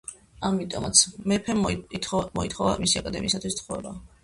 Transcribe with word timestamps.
ამიტომაც 0.47 1.01
მეფემ 1.33 1.61
მოითხოვა 1.67 2.75
მისი 2.87 3.01
აკადემიისთვის 3.05 3.63
თხოვება. 3.63 3.97